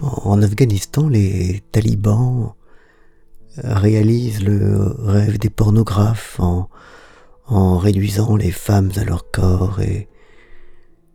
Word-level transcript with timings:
en 0.00 0.42
Afghanistan, 0.42 1.08
les 1.08 1.62
talibans 1.72 2.54
réalisent 3.58 4.42
le 4.42 4.94
rêve 4.98 5.38
des 5.38 5.50
pornographes 5.50 6.40
en, 6.40 6.68
réduisant 7.78 8.36
les 8.36 8.50
femmes 8.50 8.90
à 8.96 9.04
leur 9.04 9.30
corps 9.30 9.80
et, 9.80 10.08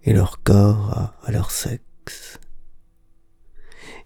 leur 0.05 0.43
corps 0.43 1.13
à, 1.23 1.31
leur 1.31 1.51
sexe. 1.51 2.39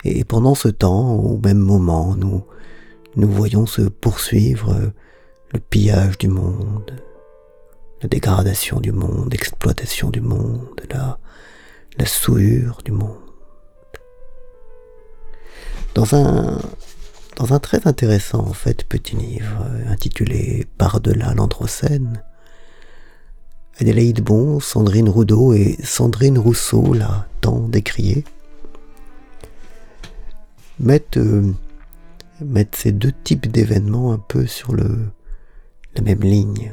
Et 0.03 0.23
pendant 0.23 0.55
ce 0.55 0.69
temps, 0.69 1.15
au 1.15 1.37
même 1.37 1.59
moment, 1.59 2.15
nous, 2.15 2.43
nous 3.15 3.29
voyons 3.29 3.65
se 3.65 3.81
poursuivre 3.81 4.93
le 5.53 5.59
pillage 5.59 6.17
du 6.17 6.27
monde, 6.27 7.03
la 8.01 8.07
dégradation 8.07 8.79
du 8.79 8.91
monde, 8.91 9.31
l'exploitation 9.31 10.09
du 10.09 10.21
monde, 10.21 10.81
la, 10.89 11.19
la 11.97 12.05
souillure 12.05 12.81
du 12.83 12.93
monde. 12.93 13.30
Dans 15.93 16.15
un, 16.15 16.57
dans 17.35 17.53
un 17.53 17.59
très 17.59 17.85
intéressant 17.85 18.53
petit 18.87 19.15
livre 19.15 19.65
intitulé 19.87 20.65
Par-delà 20.77 21.33
l'Androcène, 21.33 22.23
Adélaïde 23.77 24.21
Bon, 24.21 24.61
Sandrine 24.61 25.09
Roudot 25.09 25.53
et 25.53 25.77
Sandrine 25.83 26.37
Rousseau, 26.37 26.93
là 26.93 27.27
tant 27.41 27.67
décriée, 27.67 28.23
mettent, 30.79 31.17
euh, 31.17 31.51
mettent 32.39 32.75
ces 32.75 32.93
deux 32.93 33.11
types 33.11 33.51
d'événements 33.51 34.13
un 34.13 34.17
peu 34.17 34.45
sur 34.45 34.73
le, 34.73 35.09
la 35.95 36.03
même 36.03 36.21
ligne. 36.21 36.71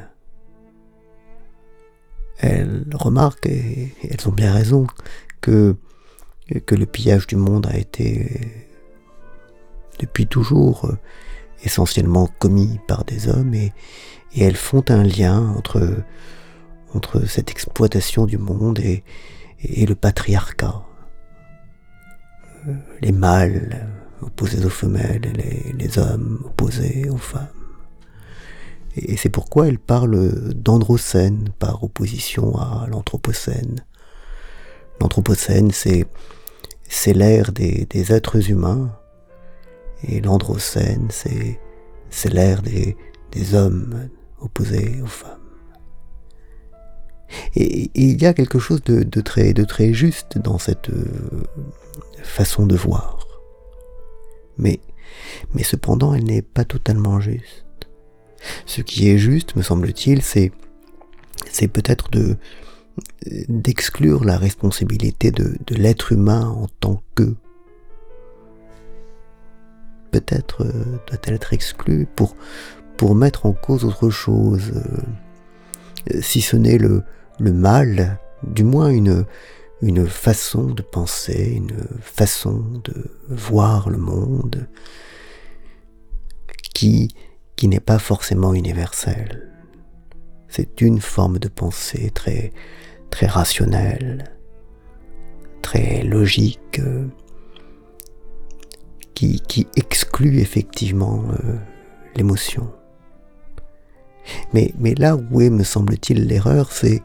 Elles 2.38 2.84
remarquent, 2.94 3.46
et 3.46 3.92
elles 4.08 4.28
ont 4.28 4.32
bien 4.32 4.52
raison, 4.52 4.86
que 5.41 5.77
le 6.50 6.86
pillage 6.86 7.27
du 7.27 7.36
monde 7.36 7.66
a 7.66 7.77
été 7.77 8.67
depuis 9.98 10.26
toujours 10.26 10.86
euh, 10.86 10.98
essentiellement 11.62 12.28
commis 12.38 12.78
par 12.86 13.04
des 13.04 13.28
hommes 13.28 13.54
et, 13.54 13.72
elles 14.36 14.56
font 14.56 14.84
un 14.90 15.02
lien 15.02 15.55
entre, 15.56 17.27
cette 17.27 17.50
exploitation 17.50 18.27
du 18.27 18.36
monde 18.38 18.78
et, 18.78 19.02
le 19.86 19.94
patriarcat. 19.94 20.82
Euh, 22.68 22.74
les 23.00 23.10
mâles 23.10 23.88
opposés 24.20 24.64
aux 24.64 24.70
femelles 24.70 25.32
les, 25.77 25.98
hommes 25.98 26.42
opposés 26.44 27.08
aux 27.08 27.16
femmes. 27.16 27.48
Et 28.96 29.16
c'est 29.16 29.30
pourquoi 29.30 29.66
elle 29.66 29.78
parle 29.78 30.52
d'androcène 30.55 31.48
par 31.58 31.83
opposition 31.83 32.56
à 32.58 32.86
l'anthropocène. 32.88 33.83
L'anthropocène, 35.00 35.70
c'est, 35.70 36.06
l'ère 37.06 37.52
des 37.52 38.12
êtres 38.12 38.50
humains 38.50 38.97
et 40.04 40.20
l'androcène, 40.20 41.08
c'est, 41.10 41.58
c'est 42.10 42.32
l'ère 42.32 42.62
des, 42.62 42.96
des 43.32 43.54
hommes 43.54 44.08
opposés 44.40 45.00
aux 45.02 45.06
femmes. 45.06 45.38
Et, 47.56 47.90
il 47.94 48.20
y 48.22 48.27
a 48.27 48.32
quelque 48.32 48.58
chose 48.58 48.82
de, 48.84 49.02
de, 49.02 49.20
très, 49.20 49.52
de 49.52 49.64
très 49.64 49.92
juste 49.92 50.38
dans 50.38 50.58
cette 50.58 50.90
euh, 50.90 51.05
façon 52.22 52.66
de 52.66 52.77
voir. 52.77 53.27
Mais, 54.56 54.80
mais 55.55 55.62
cependant, 55.62 56.14
elle 56.14 56.24
n'est 56.24 56.42
pas 56.42 56.64
totalement 56.64 57.20
juste. 57.20 57.64
Ce 58.66 58.83
qui 58.83 59.08
est 59.08 59.18
juste, 59.18 59.56
me 59.56 59.62
semble-t-il, 59.62 60.22
c'est, 60.22 60.52
c'est 61.50 61.68
peut-être 61.68 62.10
de, 62.10 62.36
d'exclure 63.48 64.24
la 64.24 64.38
responsabilité 64.38 65.30
de, 65.30 65.56
de 65.66 65.74
l'être 65.74 66.12
humain 66.12 66.48
en 66.48 66.66
tant 66.80 67.02
que 67.14 67.34
peut-être 70.11 70.64
euh, 70.64 70.98
doit-elle 71.06 71.34
être 71.34 71.53
exclue 71.53 72.06
pour, 72.14 72.34
mettre 73.14 73.47
en 73.47 73.53
cause 73.53 73.84
autre 73.84 74.11
chose, 74.11 74.73
euh, 74.74 76.20
si 76.20 76.41
ce 76.41 76.57
n'est 76.57 76.79
le, 76.79 77.05
le 77.39 77.52
mal, 77.52 78.18
du 78.42 78.64
moins 78.64 78.89
une, 78.89 79.24
une 79.83 80.07
façon 80.07 80.64
de 80.64 80.83
penser, 80.83 81.52
une 81.55 81.86
façon 82.01 82.64
de 82.85 83.11
voir 83.29 83.89
le 83.89 83.98
monde 83.98 84.68
qui, 86.74 87.14
qui 87.57 87.68
n'est 87.68 87.80
pas 87.80 87.98
forcément 87.98 88.55
universelle. 88.55 89.52
C'est 90.48 90.80
une 90.80 91.01
forme 91.01 91.39
de 91.39 91.48
pensée 91.48 92.11
très, 92.11 92.52
très 93.11 93.27
rationnelle, 93.27 94.24
très 95.63 96.02
logique, 96.02 96.80
qui, 99.18 99.67
exclut 99.77 100.39
effectivement 100.39 101.24
euh, 101.33 101.55
l'émotion. 102.14 102.70
Mais, 104.52 104.73
là 104.98 105.17
où 105.17 105.40
est, 105.40 105.51
me 105.51 105.64
semble-t-il, 105.64 106.27
l'erreur, 106.27 106.70
c'est, 106.70 107.02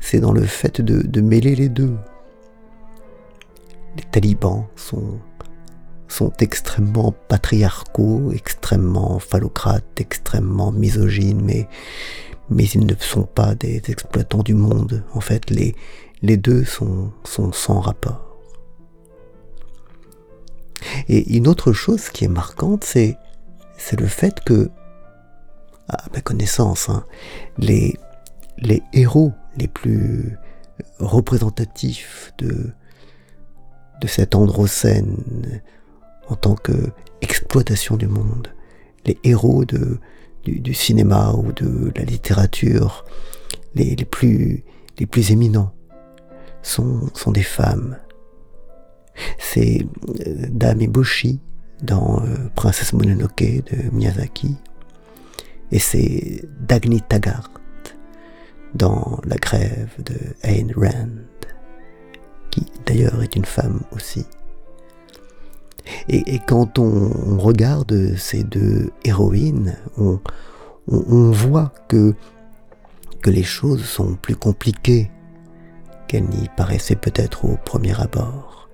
c'est 0.00 0.20
dans 0.20 0.32
le 0.32 0.42
fait 0.42 0.80
de, 0.80 1.20
mêler 1.20 1.56
les 1.56 1.68
deux. 1.68 1.96
Les 3.96 4.04
talibans 4.04 4.66
sont, 4.76 5.18
extrêmement 6.40 7.12
patriarcaux, 7.28 8.32
extrêmement 8.32 9.18
phallocrates, 9.18 10.00
extrêmement 10.00 10.72
misogynes, 10.72 11.40
mais, 11.42 11.68
ils 12.50 12.86
ne 12.86 12.94
sont 12.98 13.24
pas 13.24 13.54
des 13.54 13.82
exploitants 13.88 14.42
du 14.42 14.54
monde. 14.54 15.04
En 15.14 15.20
fait, 15.20 15.50
les, 15.50 15.74
deux 16.36 16.64
sont 16.64 17.12
sans 17.24 17.80
rapport. 17.80 18.27
Et 21.08 21.36
une 21.36 21.48
autre 21.48 21.72
chose 21.72 22.10
qui 22.10 22.24
est 22.24 22.28
marquante, 22.28 22.84
c'est, 22.84 23.16
c'est 23.76 23.98
le 23.98 24.06
fait 24.06 24.40
que, 24.40 24.70
à 25.88 26.04
ma 26.12 26.20
connaissance, 26.20 26.88
hein, 26.88 27.04
les, 27.56 27.96
les 28.58 28.82
héros 28.92 29.32
les 29.56 29.68
plus 29.68 30.36
représentatifs 30.98 32.32
de, 32.38 32.70
de 34.00 34.06
cette 34.06 34.34
androcène 34.34 35.62
en 36.28 36.36
tant 36.36 36.54
que 36.54 36.72
exploitation 37.20 37.96
du 37.96 38.06
monde, 38.06 38.48
les 39.06 39.18
héros 39.24 39.64
de, 39.64 39.98
du, 40.44 40.74
cinéma 40.74 41.32
ou 41.32 41.52
de 41.52 41.90
la 41.96 42.04
littérature, 42.04 43.04
les, 43.74 43.96
les, 43.96 44.04
plus, 44.04 44.64
les 44.98 45.06
plus 45.06 45.32
éminents, 45.32 45.72
sont, 46.62 47.08
sont 47.14 47.32
des 47.32 47.42
femmes 47.42 47.96
c'est 49.38 49.86
euh, 50.26 50.46
Dame 50.50 50.82
Eboshi 50.82 51.40
dans 51.82 52.20
euh, 52.20 52.48
Princesse 52.54 52.92
Mononoke 52.92 53.36
de 53.36 53.90
Miyazaki. 53.92 54.56
Et 55.70 55.78
c'est 55.78 56.42
Dagny 56.60 57.02
Taggart 57.02 57.50
dans 58.74 59.20
La 59.26 59.36
grève 59.36 59.90
de 59.98 60.14
Ayn 60.42 60.72
Rand, 60.76 61.08
qui 62.50 62.66
d'ailleurs 62.86 63.22
est 63.22 63.36
une 63.36 63.44
femme 63.44 63.80
aussi. 63.92 64.26
Et, 66.08 66.38
quand 66.46 66.78
on, 66.78 67.38
regarde 67.38 68.14
ces 68.16 68.44
deux 68.44 68.90
héroïnes, 69.04 69.76
on, 69.96 70.20
voit 71.30 71.72
que 71.88 72.14
les 73.24 73.42
choses 73.42 73.84
sont 73.84 74.14
plus 74.14 74.36
compliquées 74.36 75.10
qu'elles 76.06 76.28
n'y 76.28 76.48
paraissaient 76.56 76.96
peut-être 76.96 77.44
au 77.44 77.56
premier 77.64 77.98
abord. 78.00 78.67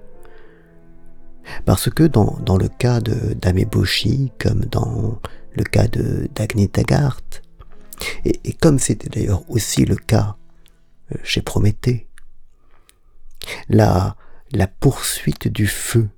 Parce 1.64 1.90
que 1.90 2.04
dans, 2.04 2.56
le 2.56 2.68
cas 2.68 3.00
de 3.00 3.34
d'Ameboshi, 3.34 4.32
comme 4.38 4.64
dans 4.64 5.20
le 5.52 5.64
cas 5.64 5.86
de 5.88 6.28
d'Agni 6.34 6.68
Taggart, 6.68 7.20
et, 8.24 8.52
comme 8.54 8.78
c'était 8.78 9.08
d'ailleurs 9.08 9.48
aussi 9.50 9.84
le 9.84 9.96
cas 9.96 10.36
euh, 11.12 11.18
chez 11.22 11.42
Prométhée, 11.42 12.08
la, 13.68 14.16
la 14.52 14.66
poursuite 14.66 15.48
du 15.48 15.66
feu, 15.66 16.08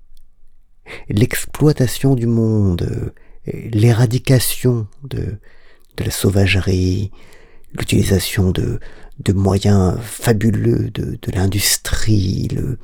l'exploitation 1.09 2.15
du 2.15 2.27
monde, 2.27 3.13
l'éradication 3.47 4.87
de, 5.05 5.39
de 5.97 6.05
la 6.05 6.11
sauvagerie, 6.11 7.11
l'utilisation 7.75 8.51
de, 8.51 8.81
de 9.21 9.33
moyens 9.33 9.99
fabuleux 10.01 10.91
de, 10.91 11.19
de 11.21 11.33
l'industrie, 11.33 12.49
le, 12.55 12.79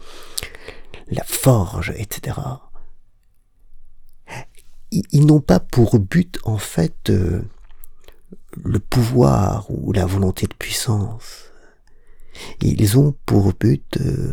la 1.12 1.24
forge, 1.24 1.92
etc. 1.96 2.38
Ils, 4.90 5.26
n'ont 5.26 5.40
pas 5.40 5.60
pour 5.60 5.98
but, 5.98 6.38
en 6.44 6.58
fait, 6.58 7.10
euh, 7.10 7.42
le 8.62 8.78
pouvoir 8.78 9.70
ou 9.70 9.92
la 9.92 10.04
volonté 10.04 10.46
de 10.46 10.54
puissance. 10.54 11.50
Ils 12.60 12.98
ont 12.98 13.14
pour 13.26 13.52
but 13.54 13.98
euh, 14.00 14.32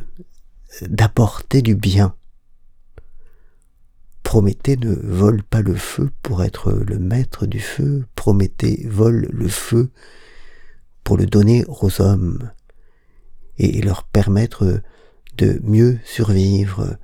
d'apporter 0.81 1.61
du 1.61 1.75
bien. 1.75 2.15
Prométhée 4.23 4.77
ne 4.77 4.93
vole 4.93 5.43
pas 5.43 5.61
le 5.61 5.75
feu 5.75 6.11
pour 6.21 6.43
être 6.43 6.71
le 6.71 6.99
maître 6.99 7.45
du 7.45 7.59
feu. 7.59 8.05
Prométhée 8.15 8.85
vole 8.87 9.27
le 9.31 9.47
feu 9.47 9.91
pour 11.03 11.17
le 11.17 11.25
donner 11.25 11.65
aux 11.67 12.01
hommes 12.01 12.51
et 13.57 13.81
leur 13.81 14.03
permettre 14.03 14.81
de 15.39 15.59
mieux 15.63 15.99
survivre, 16.03 16.97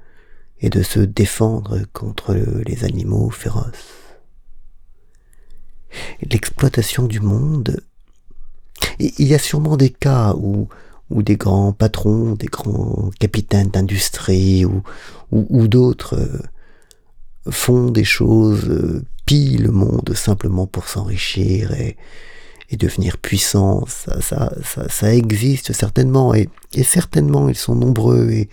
et 0.59 0.69
de 0.69 0.81
se 0.81 0.99
défendre 0.99 1.79
contre 1.93 2.33
les 2.33 2.83
animaux 2.83 3.29
féroces. 3.29 4.15
L'exploitation 6.21 7.07
du 7.07 7.19
monde, 7.19 7.81
il 8.99 9.27
y 9.27 9.33
a 9.33 9.39
sûrement 9.39 9.77
des 9.77 9.89
cas 9.89 10.33
où, 10.35 10.67
où 11.09 11.23
des 11.23 11.35
grands 11.35 11.73
patrons, 11.73 12.33
des 12.33 12.47
grands 12.47 13.09
capitaines 13.19 13.69
d'industrie 13.69 14.65
ou, 14.65 14.81
ou, 15.31 15.67
d'autres 15.67 16.17
euh, 16.17 17.51
font 17.51 17.91
des 17.91 18.03
choses, 18.03 18.67
euh, 18.69 19.03
pillent 19.25 19.57
le 19.57 19.71
monde 19.71 20.13
simplement 20.15 20.67
pour 20.67 20.87
s'enrichir 20.87 21.73
et, 21.73 21.97
et 22.69 22.77
devenir 22.77 23.17
puissants. 23.17 23.85
Ça, 23.87 24.21
ça, 24.21 24.53
ça, 24.63 24.89
ça, 24.89 25.13
existe 25.13 25.73
certainement 25.73 26.33
et, 26.33 26.49
et 26.73 26.83
certainement 26.83 27.49
ils 27.49 27.55
sont 27.55 27.75
nombreux 27.75 28.29
et, 28.31 28.49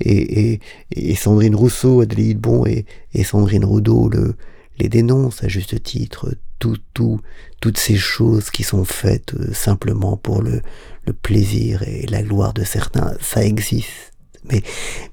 et, 0.00 0.60
et, 0.90 1.14
Sandrine 1.14 1.54
Rousseau, 1.54 2.00
Adélie 2.00 2.34
Bon 2.34 2.64
et, 2.66 2.84
Sandrine 3.24 3.64
Roudot 3.64 4.08
le, 4.08 4.34
les 4.78 4.88
dénoncent 4.88 5.44
à 5.44 5.48
juste 5.48 5.82
titre. 5.82 6.34
Tout, 6.58 6.78
tout, 6.94 7.20
toutes 7.60 7.78
ces 7.78 7.96
choses 7.96 8.50
qui 8.50 8.62
sont 8.62 8.84
faites 8.84 9.34
euh, 9.34 9.52
simplement 9.52 10.16
pour 10.16 10.40
le, 10.40 10.62
le 11.04 11.12
plaisir 11.12 11.82
et 11.82 12.06
la 12.06 12.22
gloire 12.22 12.54
de 12.54 12.64
certains, 12.64 13.12
ça 13.20 13.44
existe, 13.44 14.12
mais, 14.44 14.62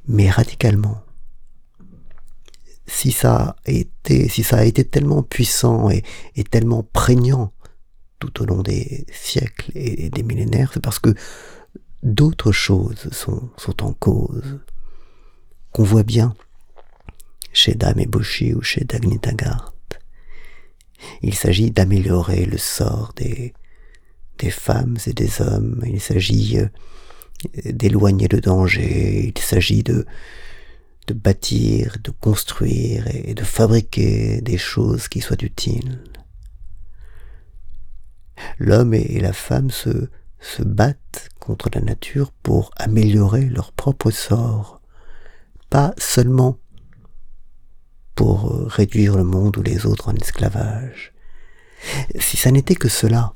mais 0.08 0.30
radicalement. 0.30 1.02
Si 2.88 3.12
ça 3.12 3.56
a 3.66 3.72
été, 3.72 4.30
si 4.30 4.44
ça 4.44 4.58
a 4.58 4.64
été 4.64 4.86
tellement 4.86 5.24
puissant 5.24 5.90
et, 5.90 6.04
et 6.36 6.44
tellement 6.44 6.84
prégnant 6.84 7.52
tout 8.22 8.44
au 8.44 8.46
long 8.46 8.62
des 8.62 9.06
siècles 9.12 9.72
et 9.74 10.10
des 10.10 10.24
millénaires, 10.24 10.72
c'est 10.74 10.84
parce 10.84 11.00
que 11.00 11.14
d'autres 12.04 12.52
choses 12.52 13.10
sont, 13.12 13.50
en 13.82 13.94
cause 13.94 14.60
qu'on 15.72 15.84
voit 15.84 16.04
bien 16.04 16.36
chez 17.52 17.74
Dame 17.74 18.00
Eboshi 18.00 18.54
ou 18.54 18.62
chez 18.62 18.86
Dagny 18.86 19.20
Taggart. 19.20 19.74
Il 21.24 21.34
s'agit 21.34 21.72
d'améliorer 21.72 22.46
le 22.46 22.58
sort 22.58 23.14
des, 23.16 23.54
femmes 24.50 24.98
et 25.06 25.14
des 25.14 25.42
hommes, 25.42 25.84
il 25.86 26.02
s'agit 26.02 26.58
euh, 26.58 26.68
d'éloigner 27.66 28.28
le 28.28 28.42
danger, 28.42 29.34
il 29.36 29.42
s'agit 29.42 29.84
de 29.84 30.06
bâtir, 31.14 31.98
de 32.02 32.10
construire 32.10 33.06
et 33.14 33.34
de 33.34 33.44
fabriquer 33.44 34.42
des 34.42 34.58
choses 34.58 35.10
qui 35.10 35.20
soient 35.20 35.44
utiles. 35.44 36.00
L'homme 38.60 38.94
et 38.94 39.20
la 39.20 39.34
femme 39.34 39.70
se, 39.72 40.10
battent 40.60 41.30
contre 41.40 41.70
la 41.74 41.82
nature 41.82 42.32
pour 42.32 42.72
améliorer 42.78 43.46
leur 43.46 43.72
propre 43.72 44.12
sort, 44.12 44.82
pas 45.70 45.94
seulement 45.98 46.60
pour 48.16 48.52
euh, 48.52 48.66
réduire 48.68 49.18
le 49.18 49.24
monde 49.24 49.58
ou 49.58 49.62
les 49.62 49.86
autres 49.86 50.10
en 50.10 50.16
esclavage. 50.16 51.14
Si 52.20 52.38
ça 52.38 52.52
n'était 52.52 52.76
que 52.76 52.90
cela, 52.90 53.34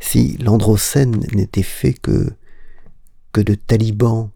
si 0.00 0.36
l'androcène 0.38 1.20
n'était 1.32 1.62
fait 1.62 1.94
que, 1.94 2.34
de 3.34 3.54
talibans 3.54 4.30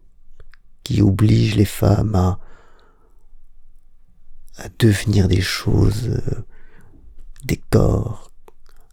qui 0.82 1.02
obligent 1.02 1.54
les 1.54 1.64
femmes 1.64 2.16
à, 2.16 2.40
à 4.56 4.68
devenir 4.78 5.28
des 5.28 5.40
choses, 5.40 6.08
euh, 6.08 6.44
des 7.44 7.58
corps, 7.70 8.27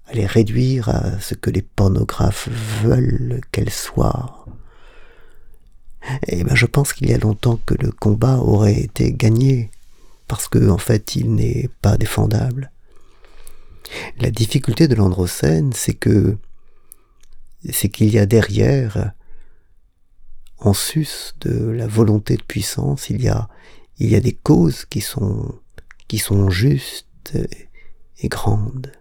à 0.07 0.13
les 0.13 0.25
réduire 0.25 0.89
à 0.89 1.19
ce 1.19 1.33
que 1.33 1.49
les 1.49 1.61
pornographes 1.61 2.49
veulent 2.83 3.41
qu'elles 3.51 3.71
soient, 3.71 4.45
eh 6.27 6.43
ben, 6.43 6.55
je 6.55 6.65
pense 6.65 6.93
qu'il 6.93 7.09
y 7.09 7.13
a 7.13 7.17
longtemps 7.17 7.57
que 7.65 7.73
le 7.73 7.91
combat 7.91 8.37
aurait 8.37 8.79
été 8.79 9.11
gagné, 9.13 9.71
parce 10.27 10.47
que 10.47 10.69
en 10.69 10.77
fait 10.77 11.15
il 11.15 11.33
n'est 11.35 11.69
pas 11.81 11.97
défendable. 11.97 12.71
La 14.19 14.31
difficulté 14.31 14.87
de 14.87 14.95
l'androcène, 14.95 15.73
c'est 15.73 15.93
que 15.93 16.37
c'est 17.71 17.89
qu'il 17.89 18.09
y 18.09 18.19
a 18.19 18.25
derrière, 18.25 19.13
en 20.59 20.73
sus 20.73 21.33
de 21.41 21.69
la 21.69 21.87
volonté 21.87 22.37
de 22.37 22.43
puissance, 22.43 23.09
il 23.09 23.21
y 23.21 23.29
a 23.29 23.49
il 23.97 24.09
y 24.09 24.15
a 24.15 24.19
des 24.19 24.33
causes 24.33 24.85
qui 24.85 25.01
sont 25.01 25.59
qui 26.07 26.17
sont 26.17 26.49
justes 26.49 27.37
et 28.19 28.27
grandes. 28.27 28.91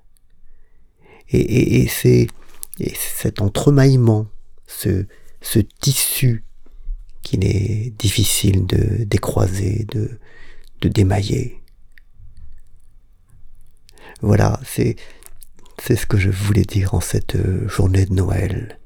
Et, 1.30 1.80
et, 1.82 1.88
c'est 1.88 2.28
cet 2.94 3.40
entremaillement, 3.40 4.26
ce, 4.66 5.06
ce 5.40 5.58
tissu 5.58 6.44
qu'il 7.22 7.44
est 7.44 7.92
difficile 7.98 8.66
de 8.66 9.04
décroiser, 9.04 9.86
de, 9.88 10.18
de 10.80 10.88
démailler. 10.88 11.62
Voilà, 14.20 14.60
c'est, 14.64 14.96
c'est 15.82 15.96
ce 15.96 16.06
que 16.06 16.18
je 16.18 16.30
voulais 16.30 16.64
dire 16.64 16.94
en 16.94 17.00
cette 17.00 17.36
journée 17.68 18.06
de 18.06 18.14
Noël. 18.14 18.78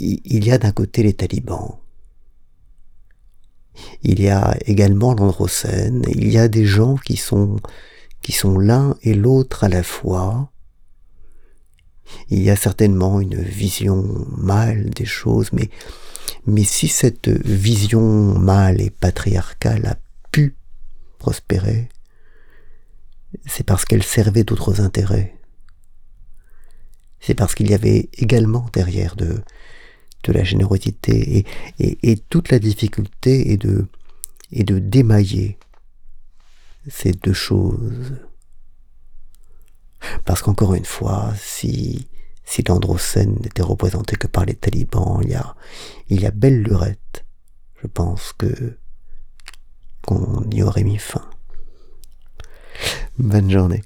Il 0.00 0.44
y 0.44 0.50
a 0.50 0.58
d'un 0.58 0.72
côté 0.72 1.02
les 1.02 1.12
talibans, 1.12 1.78
il 4.02 4.20
y 4.20 4.28
a 4.28 4.56
également 4.66 5.14
l'androcène, 5.14 6.02
il 6.08 6.30
y 6.30 6.38
a 6.38 6.48
des 6.48 6.66
gens 6.66 6.96
qui 6.96 7.16
sont, 7.16 7.58
qui 8.22 8.32
sont 8.32 8.58
l'un 8.58 8.96
et 9.02 9.14
l'autre 9.14 9.64
à 9.64 9.68
la 9.68 9.82
fois, 9.82 10.50
il 12.28 12.42
y 12.42 12.50
a 12.50 12.56
certainement 12.56 13.20
une 13.20 13.40
vision 13.40 14.26
mâle 14.36 14.90
des 14.90 15.04
choses, 15.04 15.52
mais, 15.52 15.70
mais 16.46 16.64
si 16.64 16.88
cette 16.88 17.28
vision 17.28 18.38
mâle 18.38 18.80
et 18.80 18.90
patriarcale 18.90 19.86
a 19.86 19.96
pu 20.30 20.56
prospérer, 21.18 21.88
c'est 23.46 23.64
parce 23.64 23.84
qu'elle 23.84 24.02
servait 24.02 24.44
d'autres 24.44 24.80
intérêts. 24.80 25.36
C'est 27.20 27.34
parce 27.34 27.54
qu'il 27.54 27.70
y 27.70 27.74
avait 27.74 28.08
également 28.14 28.66
derrière 28.72 29.16
de, 29.16 29.42
de 30.24 30.32
la 30.32 30.44
générosité 30.44 31.38
et, 31.38 31.46
et, 31.78 32.10
et 32.10 32.16
toute 32.16 32.50
la 32.50 32.58
difficulté 32.58 33.52
est 33.52 33.56
de, 33.56 33.86
est 34.52 34.64
de 34.64 34.78
démailler 34.78 35.58
ces 36.88 37.12
deux 37.12 37.32
choses. 37.32 38.16
Parce 40.24 40.42
qu'encore 40.42 40.74
une 40.74 40.84
fois, 40.84 41.32
si, 41.36 42.08
si 42.44 42.62
l'androcène 42.62 43.36
n'était 43.40 43.62
représenté 43.62 44.16
que 44.16 44.26
par 44.26 44.44
les 44.44 44.54
talibans, 44.54 45.20
il 45.22 45.30
y 45.30 45.34
a, 45.34 45.54
il 46.08 46.20
y 46.20 46.26
a 46.26 46.30
belle 46.30 46.62
lurette. 46.62 47.24
Je 47.82 47.86
pense 47.86 48.32
que 48.32 48.78
qu'on 50.04 50.44
y 50.50 50.62
aurait 50.62 50.82
mis 50.82 50.98
fin. 50.98 51.28
Bonne 53.18 53.50
journée. 53.50 53.82